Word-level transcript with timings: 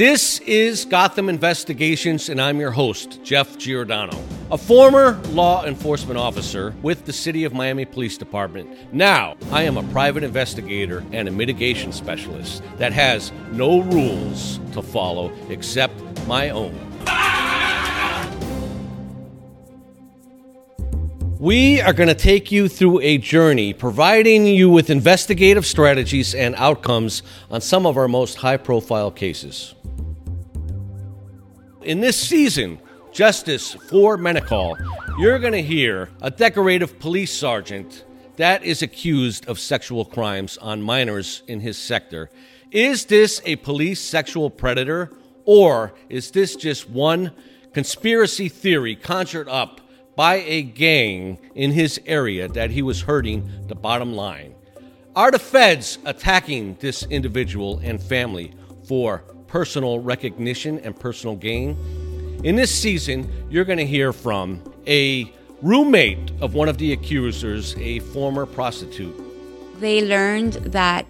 This 0.00 0.38
is 0.46 0.86
Gotham 0.86 1.28
Investigations, 1.28 2.30
and 2.30 2.40
I'm 2.40 2.58
your 2.58 2.70
host, 2.70 3.22
Jeff 3.22 3.58
Giordano, 3.58 4.18
a 4.50 4.56
former 4.56 5.20
law 5.28 5.66
enforcement 5.66 6.16
officer 6.16 6.74
with 6.80 7.04
the 7.04 7.12
City 7.12 7.44
of 7.44 7.52
Miami 7.52 7.84
Police 7.84 8.16
Department. 8.16 8.94
Now, 8.94 9.36
I 9.52 9.64
am 9.64 9.76
a 9.76 9.82
private 9.92 10.24
investigator 10.24 11.04
and 11.12 11.28
a 11.28 11.30
mitigation 11.30 11.92
specialist 11.92 12.62
that 12.78 12.94
has 12.94 13.30
no 13.52 13.82
rules 13.82 14.58
to 14.72 14.80
follow 14.80 15.30
except 15.50 15.92
my 16.26 16.48
own. 16.48 16.74
We 21.38 21.82
are 21.82 21.92
going 21.92 22.08
to 22.08 22.14
take 22.14 22.50
you 22.50 22.70
through 22.70 23.00
a 23.00 23.18
journey 23.18 23.74
providing 23.74 24.46
you 24.46 24.70
with 24.70 24.88
investigative 24.88 25.66
strategies 25.66 26.34
and 26.34 26.54
outcomes 26.54 27.22
on 27.50 27.60
some 27.60 27.84
of 27.84 27.98
our 27.98 28.08
most 28.08 28.36
high 28.36 28.56
profile 28.56 29.10
cases. 29.10 29.74
In 31.82 32.00
this 32.00 32.18
season, 32.18 32.78
Justice 33.10 33.72
for 33.72 34.18
Menocal, 34.18 34.76
you're 35.18 35.38
going 35.38 35.54
to 35.54 35.62
hear 35.62 36.10
a 36.20 36.30
decorative 36.30 36.98
police 36.98 37.32
sergeant 37.32 38.04
that 38.36 38.62
is 38.62 38.82
accused 38.82 39.48
of 39.48 39.58
sexual 39.58 40.04
crimes 40.04 40.58
on 40.58 40.82
minors 40.82 41.42
in 41.48 41.60
his 41.60 41.78
sector. 41.78 42.30
Is 42.70 43.06
this 43.06 43.40
a 43.46 43.56
police 43.56 43.98
sexual 43.98 44.50
predator, 44.50 45.10
or 45.46 45.94
is 46.10 46.30
this 46.32 46.54
just 46.54 46.90
one 46.90 47.32
conspiracy 47.72 48.50
theory 48.50 48.94
conjured 48.94 49.48
up 49.48 49.80
by 50.16 50.34
a 50.34 50.60
gang 50.60 51.38
in 51.54 51.70
his 51.70 51.98
area 52.04 52.46
that 52.48 52.70
he 52.70 52.82
was 52.82 53.00
hurting 53.00 53.50
the 53.68 53.74
bottom 53.74 54.12
line? 54.12 54.54
Are 55.16 55.30
the 55.30 55.38
feds 55.38 55.98
attacking 56.04 56.76
this 56.80 57.04
individual 57.04 57.80
and 57.82 58.02
family 58.02 58.52
for 58.86 59.24
personal 59.50 59.98
recognition 59.98 60.78
and 60.78 60.98
personal 60.98 61.34
gain. 61.34 61.76
In 62.44 62.56
this 62.56 62.72
season, 62.72 63.30
you're 63.50 63.64
going 63.64 63.78
to 63.78 63.86
hear 63.86 64.12
from 64.12 64.62
a 64.86 65.30
roommate 65.60 66.30
of 66.40 66.54
one 66.54 66.68
of 66.68 66.78
the 66.78 66.92
accusers, 66.92 67.76
a 67.76 67.98
former 67.98 68.46
prostitute. 68.46 69.14
They 69.80 70.06
learned 70.06 70.54
that 70.72 71.04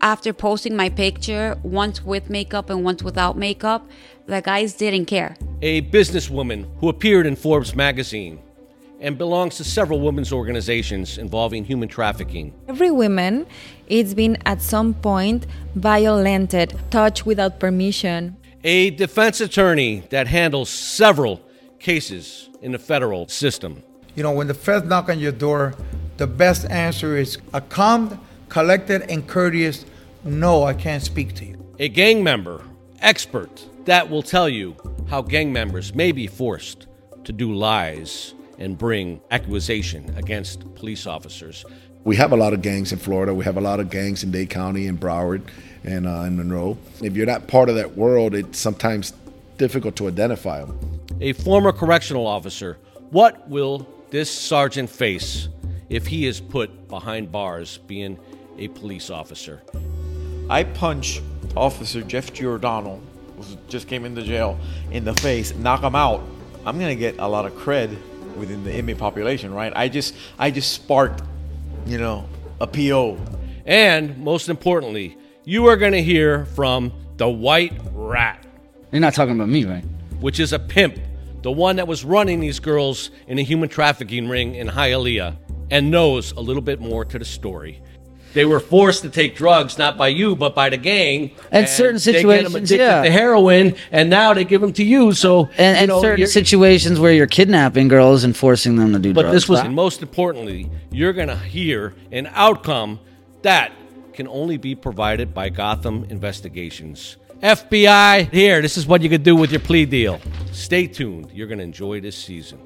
after 0.00 0.32
posting 0.32 0.74
my 0.74 0.88
picture, 0.88 1.56
once 1.62 2.02
with 2.02 2.28
makeup 2.30 2.70
and 2.70 2.82
once 2.82 3.02
without 3.02 3.36
makeup, 3.36 3.86
the 4.26 4.40
guys 4.40 4.74
didn't 4.74 5.06
care. 5.06 5.36
A 5.60 5.82
businesswoman 5.82 6.66
who 6.78 6.88
appeared 6.88 7.26
in 7.26 7.36
Forbes 7.36 7.76
magazine 7.76 8.40
and 9.02 9.18
belongs 9.18 9.56
to 9.56 9.64
several 9.64 10.00
women's 10.00 10.32
organizations 10.32 11.18
involving 11.18 11.64
human 11.64 11.88
trafficking. 11.88 12.54
Every 12.68 12.90
woman 12.90 13.46
is 13.88 14.14
been 14.14 14.38
at 14.46 14.62
some 14.62 14.94
point 14.94 15.46
violated, 15.74 16.78
touched 16.90 17.26
without 17.26 17.60
permission. 17.60 18.36
A 18.64 18.90
defense 18.90 19.40
attorney 19.40 20.04
that 20.10 20.28
handles 20.28 20.70
several 20.70 21.42
cases 21.80 22.48
in 22.62 22.72
the 22.72 22.78
federal 22.78 23.28
system. 23.28 23.82
You 24.14 24.22
know, 24.22 24.32
when 24.32 24.46
the 24.46 24.54
feds 24.54 24.86
knock 24.86 25.08
on 25.08 25.18
your 25.18 25.32
door, 25.32 25.74
the 26.16 26.28
best 26.28 26.70
answer 26.70 27.16
is 27.16 27.38
a 27.52 27.60
calm, 27.60 28.20
collected, 28.48 29.10
and 29.10 29.26
courteous 29.26 29.84
no, 30.24 30.62
I 30.62 30.74
can't 30.74 31.02
speak 31.02 31.34
to 31.34 31.44
you. 31.44 31.74
A 31.80 31.88
gang 31.88 32.22
member, 32.22 32.62
expert, 33.00 33.66
that 33.86 34.08
will 34.08 34.22
tell 34.22 34.48
you 34.48 34.76
how 35.08 35.20
gang 35.20 35.52
members 35.52 35.92
may 35.96 36.12
be 36.12 36.28
forced 36.28 36.86
to 37.24 37.32
do 37.32 37.52
lies 37.52 38.34
and 38.58 38.76
bring 38.76 39.20
accusation 39.30 40.14
against 40.16 40.74
police 40.74 41.06
officers. 41.06 41.64
We 42.04 42.16
have 42.16 42.32
a 42.32 42.36
lot 42.36 42.52
of 42.52 42.62
gangs 42.62 42.92
in 42.92 42.98
Florida. 42.98 43.32
We 43.32 43.44
have 43.44 43.56
a 43.56 43.60
lot 43.60 43.78
of 43.78 43.90
gangs 43.90 44.24
in 44.24 44.32
Dade 44.32 44.50
County 44.50 44.88
and 44.88 44.98
Broward 44.98 45.42
and 45.84 46.06
uh, 46.06 46.22
in 46.22 46.36
Monroe. 46.36 46.76
If 47.00 47.16
you're 47.16 47.26
not 47.26 47.46
part 47.46 47.68
of 47.68 47.76
that 47.76 47.96
world, 47.96 48.34
it's 48.34 48.58
sometimes 48.58 49.12
difficult 49.56 49.96
to 49.96 50.08
identify 50.08 50.64
them. 50.64 51.00
A 51.20 51.32
former 51.32 51.72
correctional 51.72 52.26
officer, 52.26 52.78
what 53.10 53.48
will 53.48 53.86
this 54.10 54.30
sergeant 54.30 54.90
face 54.90 55.48
if 55.88 56.06
he 56.06 56.26
is 56.26 56.40
put 56.40 56.88
behind 56.88 57.30
bars 57.30 57.78
being 57.86 58.18
a 58.58 58.68
police 58.68 59.08
officer? 59.08 59.62
I 60.50 60.64
punch 60.64 61.22
Officer 61.56 62.02
Jeff 62.02 62.32
Giordano, 62.32 63.00
who 63.36 63.44
just 63.68 63.86
came 63.86 64.04
into 64.04 64.22
jail, 64.22 64.58
in 64.90 65.04
the 65.04 65.14
face, 65.14 65.54
knock 65.54 65.82
him 65.82 65.94
out. 65.94 66.22
I'm 66.66 66.78
gonna 66.78 66.94
get 66.94 67.18
a 67.18 67.28
lot 67.28 67.46
of 67.46 67.52
cred 67.52 67.96
within 68.36 68.64
the 68.64 68.74
inmate 68.74 68.98
population, 68.98 69.52
right? 69.52 69.72
I 69.74 69.88
just 69.88 70.14
I 70.38 70.50
just 70.50 70.72
sparked, 70.72 71.22
you 71.86 71.98
know, 71.98 72.28
a 72.60 72.66
PO. 72.66 73.18
And 73.66 74.18
most 74.18 74.48
importantly, 74.48 75.16
you 75.44 75.66
are 75.66 75.76
going 75.76 75.92
to 75.92 76.02
hear 76.02 76.46
from 76.46 76.92
the 77.16 77.28
White 77.28 77.78
Rat. 77.92 78.44
You're 78.90 79.00
not 79.00 79.14
talking 79.14 79.34
about 79.34 79.48
me, 79.48 79.64
right? 79.64 79.84
Which 80.20 80.40
is 80.40 80.52
a 80.52 80.58
pimp, 80.58 80.98
the 81.42 81.50
one 81.50 81.76
that 81.76 81.88
was 81.88 82.04
running 82.04 82.40
these 82.40 82.60
girls 82.60 83.10
in 83.26 83.38
a 83.38 83.42
human 83.42 83.68
trafficking 83.68 84.28
ring 84.28 84.54
in 84.54 84.68
Hialeah, 84.68 85.36
and 85.70 85.90
knows 85.90 86.32
a 86.32 86.40
little 86.40 86.62
bit 86.62 86.80
more 86.80 87.04
to 87.04 87.18
the 87.18 87.24
story. 87.24 87.82
They 88.32 88.44
were 88.44 88.60
forced 88.60 89.02
to 89.02 89.10
take 89.10 89.36
drugs, 89.36 89.78
not 89.78 89.96
by 89.96 90.08
you, 90.08 90.34
but 90.34 90.54
by 90.54 90.70
the 90.70 90.76
gang. 90.76 91.32
And, 91.50 91.68
certain 91.68 91.98
situations, 91.98 92.52
they 92.52 92.60
get 92.60 92.68
them 92.68 92.78
yeah. 92.78 93.02
to 93.02 93.10
heroin, 93.10 93.76
and 93.90 94.08
now 94.08 94.34
they 94.34 94.44
give 94.44 94.60
them 94.60 94.72
to 94.74 94.84
you. 94.84 95.12
So, 95.12 95.50
and, 95.58 95.76
and 95.76 95.88
know, 95.88 96.00
certain 96.00 96.26
situations 96.26 96.98
where 96.98 97.12
you're 97.12 97.26
kidnapping 97.26 97.88
girls 97.88 98.24
and 98.24 98.36
forcing 98.36 98.76
them 98.76 98.92
to 98.92 98.98
do 98.98 99.12
drugs. 99.12 99.14
but 99.14 99.22
drugs. 99.22 99.34
this 99.34 99.48
was, 99.48 99.60
and 99.60 99.74
most 99.74 100.02
importantly, 100.02 100.70
you're 100.90 101.12
going 101.12 101.28
to 101.28 101.36
hear 101.36 101.94
an 102.10 102.28
outcome 102.32 103.00
that 103.42 103.72
can 104.12 104.28
only 104.28 104.56
be 104.56 104.74
provided 104.74 105.34
by 105.34 105.48
Gotham 105.48 106.04
Investigations. 106.08 107.16
FBI, 107.42 108.30
here, 108.32 108.62
this 108.62 108.76
is 108.76 108.86
what 108.86 109.02
you 109.02 109.08
could 109.08 109.24
do 109.24 109.34
with 109.34 109.50
your 109.50 109.60
plea 109.60 109.84
deal. 109.84 110.20
Stay 110.52 110.86
tuned. 110.86 111.30
You're 111.32 111.48
going 111.48 111.58
to 111.58 111.64
enjoy 111.64 112.00
this 112.00 112.16
season. 112.16 112.60